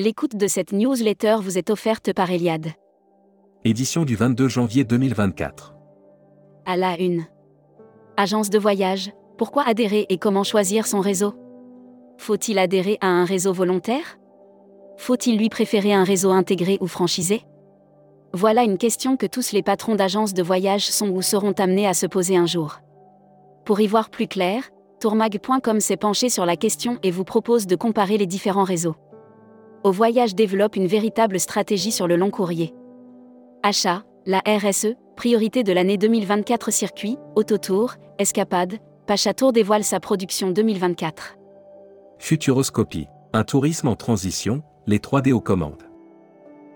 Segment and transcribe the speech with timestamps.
[0.00, 2.68] L'écoute de cette newsletter vous est offerte par Eliade.
[3.64, 5.74] Édition du 22 janvier 2024.
[6.66, 7.26] À la une.
[8.16, 11.34] Agence de voyage, pourquoi adhérer et comment choisir son réseau?
[12.16, 14.20] Faut-il adhérer à un réseau volontaire?
[14.98, 17.42] Faut-il lui préférer un réseau intégré ou franchisé?
[18.32, 21.94] Voilà une question que tous les patrons d'agences de voyage sont ou seront amenés à
[21.94, 22.78] se poser un jour.
[23.64, 24.62] Pour y voir plus clair,
[25.00, 28.94] tourmag.com s'est penché sur la question et vous propose de comparer les différents réseaux.
[29.84, 32.74] Au voyage développe une véritable stratégie sur le long courrier.
[33.62, 41.38] Achat, la RSE, priorité de l'année 2024 circuit, autotour, escapade, Pachatour dévoile sa production 2024.
[42.18, 45.84] Futuroscopie, un tourisme en transition, les 3D aux commandes.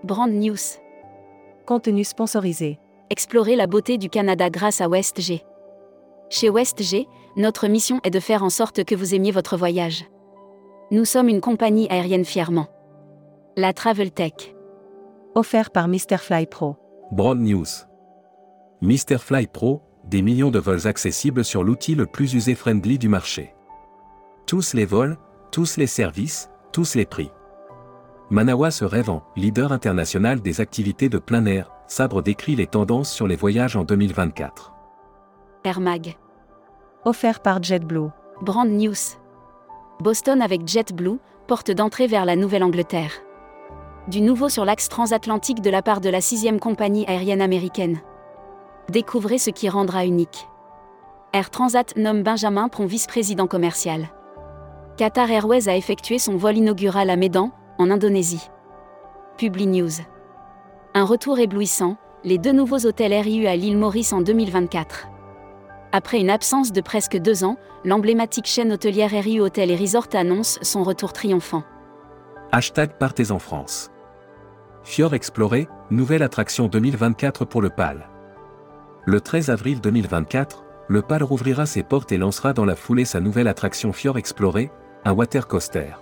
[0.02, 0.56] Brand News.
[1.66, 2.78] Contenu sponsorisé.
[3.10, 5.42] Explorer la beauté du Canada grâce à WestG.
[6.30, 10.06] Chez WestG, notre mission est de faire en sorte que vous aimiez votre voyage.
[10.90, 12.68] Nous sommes une compagnie aérienne fièrement.
[13.54, 14.54] La Travel Tech.
[15.34, 16.16] Offert par Mr.
[16.16, 16.78] Fly Pro.
[17.10, 17.66] Broad News.
[18.80, 19.18] Mr.
[19.18, 23.54] Fly Pro, des millions de vols accessibles sur l'outil le plus usé-friendly du marché.
[24.46, 25.18] Tous les vols,
[25.50, 27.30] tous les services, tous les prix.
[28.30, 31.70] Manawa se rêve en leader international des activités de plein air.
[31.88, 34.72] Sabre décrit les tendances sur les voyages en 2024.
[35.64, 36.16] Air Mag.
[37.04, 38.08] Offert par JetBlue.
[38.40, 39.18] Brand News.
[40.00, 43.12] Boston avec JetBlue, porte d'entrée vers la Nouvelle-Angleterre.
[44.08, 48.00] Du nouveau sur l'axe transatlantique de la part de la sixième compagnie aérienne américaine.
[48.90, 50.48] Découvrez ce qui rendra unique.
[51.32, 54.08] Air Transat nomme Benjamin Pron vice-président commercial.
[54.96, 58.50] Qatar Airways a effectué son vol inaugural à Medan, en Indonésie.
[59.38, 60.02] Publi News.
[60.94, 65.06] Un retour éblouissant, les deux nouveaux hôtels RIU à l'île Maurice en 2024.
[65.92, 70.58] Après une absence de presque deux ans, l'emblématique chaîne hôtelière RIU Hôtel et Resort annonce
[70.62, 71.62] son retour triomphant.
[72.50, 73.91] Hashtag Partez en France.
[74.84, 78.08] Fjord Exploré, nouvelle attraction 2024 pour le PAL.
[79.06, 83.20] Le 13 avril 2024, le PAL rouvrira ses portes et lancera dans la foulée sa
[83.20, 84.70] nouvelle attraction Fjord Exploré,
[85.04, 85.92] un water coaster.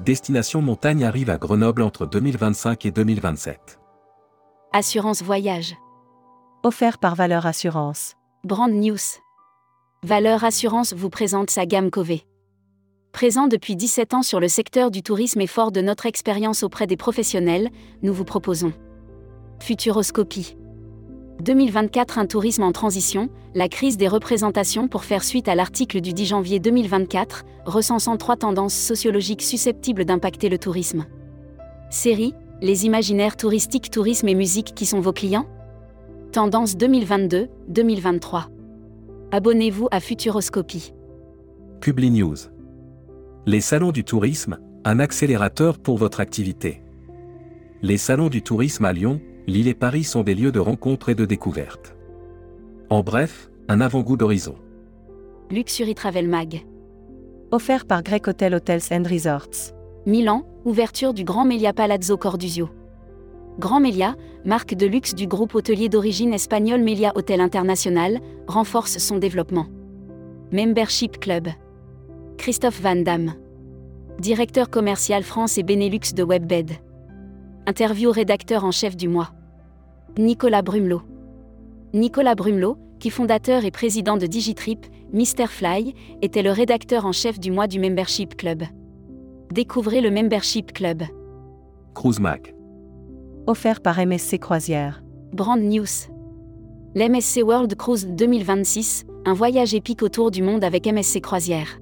[0.00, 3.78] Destination montagne arrive à Grenoble entre 2025 et 2027.
[4.72, 5.76] Assurance voyage.
[6.62, 8.16] Offert par Valeur Assurance.
[8.44, 8.96] Brand News.
[10.02, 12.24] Valeur Assurance vous présente sa gamme Cové.
[13.14, 16.88] Présent depuis 17 ans sur le secteur du tourisme et fort de notre expérience auprès
[16.88, 17.70] des professionnels,
[18.02, 18.72] nous vous proposons
[19.60, 20.56] Futuroscopie.
[21.40, 26.12] 2024 Un tourisme en transition, la crise des représentations pour faire suite à l'article du
[26.12, 31.06] 10 janvier 2024, recensant trois tendances sociologiques susceptibles d'impacter le tourisme.
[31.90, 35.46] Série, les imaginaires touristiques, tourisme et musique qui sont vos clients?
[36.32, 38.46] Tendance 2022-2023.
[39.30, 40.92] Abonnez-vous à Futuroscopie.
[41.80, 42.53] Publi News.
[43.46, 46.82] Les salons du tourisme, un accélérateur pour votre activité.
[47.82, 51.14] Les salons du tourisme à Lyon, Lille et Paris sont des lieux de rencontre et
[51.14, 51.94] de découverte.
[52.88, 54.54] En bref, un avant-goût d'horizon.
[55.50, 56.64] Luxury Travel Mag.
[57.50, 59.74] Offert par Grec Hotel Hotels and Resorts.
[60.06, 62.70] Milan, ouverture du Grand Melia Palazzo Cordusio.
[63.58, 64.16] Grand Melia,
[64.46, 69.66] marque de luxe du groupe hôtelier d'origine espagnole Melia Hotel International, renforce son développement.
[70.50, 71.48] Membership Club.
[72.38, 73.34] Christophe Van Damme.
[74.18, 76.72] Directeur commercial France et Benelux de Webbed.
[77.66, 79.30] Interview rédacteur en chef du mois.
[80.18, 81.02] Nicolas Brumelot.
[81.94, 87.40] Nicolas Brumelot, qui fondateur et président de Digitrip, Mr Fly, était le rédacteur en chef
[87.40, 88.64] du mois du Membership Club.
[89.52, 91.02] Découvrez le Membership Club.
[91.94, 92.54] Cruise Mac.
[93.46, 95.02] Offert par MSC Croisière.
[95.32, 96.10] Brand News.
[96.94, 101.78] L'MSC World Cruise 2026, un voyage épique autour du monde avec MSC Croisière.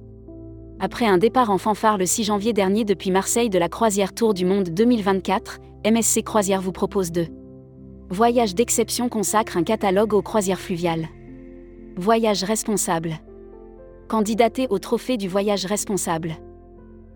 [0.83, 4.33] Après un départ en fanfare le 6 janvier dernier depuis Marseille de la Croisière Tour
[4.33, 7.27] du Monde 2024, MSC Croisière vous propose deux.
[8.09, 11.07] Voyage d'exception consacre un catalogue aux croisières fluviales.
[11.95, 13.13] Voyage responsable.
[14.09, 16.35] Candidater au trophée du voyage responsable.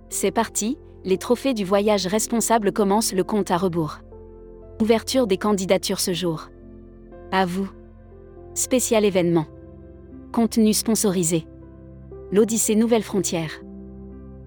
[0.07, 3.97] C'est parti, les trophées du voyage responsable commencent le compte à rebours.
[4.81, 6.47] Ouverture des candidatures ce jour.
[7.33, 7.67] À vous.
[8.53, 9.45] Spécial événement.
[10.31, 11.45] Contenu sponsorisé.
[12.29, 13.61] L'Odyssée Nouvelle Frontière.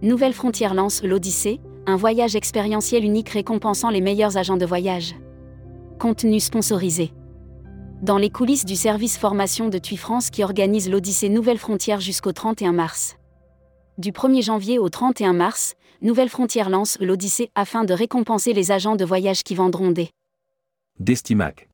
[0.03, 5.15] Nouvelle Frontière lance l'Odyssée, un voyage expérientiel unique récompensant les meilleurs agents de voyage.
[5.99, 7.15] Contenu sponsorisé.
[8.03, 12.33] Dans les coulisses du service formation de TUI France qui organise l'Odyssée Nouvelle Frontière jusqu'au
[12.33, 13.17] 31 mars.
[13.97, 18.97] Du 1er janvier au 31 mars, Nouvelle Frontière lance l'Odyssée afin de récompenser les agents
[18.97, 20.11] de voyage qui vendront des
[20.99, 21.71] Destimac.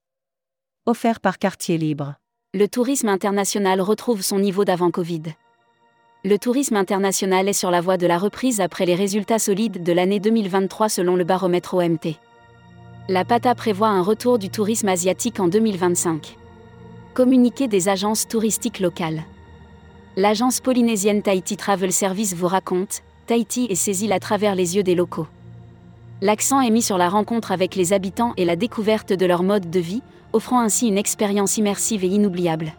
[0.87, 2.15] Offert par Quartier Libre.
[2.55, 5.35] Le tourisme international retrouve son niveau d'avant Covid.
[6.25, 9.93] Le tourisme international est sur la voie de la reprise après les résultats solides de
[9.93, 12.17] l'année 2023 selon le baromètre OMT.
[13.09, 16.37] La PATA prévoit un retour du tourisme asiatique en 2025.
[17.15, 19.23] Communiqué des agences touristiques locales.
[20.17, 24.95] L'agence polynésienne Tahiti Travel Service vous raconte, Tahiti est saisie à travers les yeux des
[24.97, 25.29] locaux.
[26.23, 29.71] L'accent est mis sur la rencontre avec les habitants et la découverte de leur mode
[29.71, 30.03] de vie,
[30.33, 32.73] offrant ainsi une expérience immersive et inoubliable.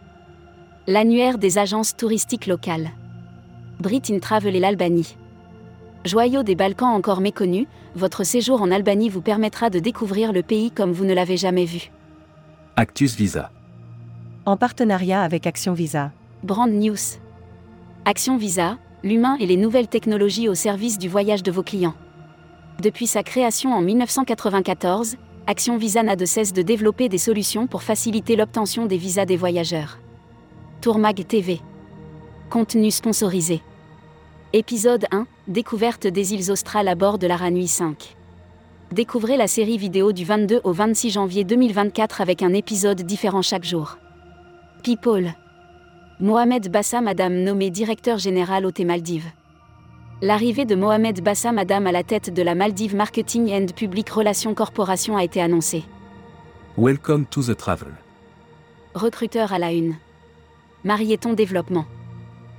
[0.88, 2.92] L'annuaire des agences touristiques locales.
[3.80, 5.16] Brit in Travel et l'Albanie.
[6.04, 10.72] Joyau des Balkans encore méconnu, votre séjour en Albanie vous permettra de découvrir le pays
[10.72, 11.92] comme vous ne l'avez jamais vu.
[12.76, 13.52] Actus Visa.
[14.46, 16.12] En partenariat avec Action Visa.
[16.44, 16.96] Brand News.
[18.06, 21.96] Action Visa, l'humain et les nouvelles technologies au service du voyage de vos clients.
[22.82, 27.84] Depuis sa création en 1994, Action Visa n'a de cesse de développer des solutions pour
[27.84, 30.00] faciliter l'obtention des visas des voyageurs.
[30.82, 31.62] Tourmag TV.
[32.50, 33.62] Contenu sponsorisé.
[34.54, 38.16] Épisode 1 Découverte des îles australes à bord de l'Aranui 5.
[38.94, 43.66] Découvrez la série vidéo du 22 au 26 janvier 2024 avec un épisode différent chaque
[43.66, 43.98] jour.
[44.82, 45.34] People.
[46.22, 49.30] Mohamed Bassa Madame nommé directeur général au Maldives.
[50.22, 54.54] L'arrivée de Mohamed Bassa Madame à la tête de la Maldives Marketing and Public Relations
[54.54, 55.84] Corporation a été annoncée.
[56.78, 57.90] Welcome to the travel.
[58.96, 59.96] Recruteur à la une.
[60.86, 61.86] Marieton Développement.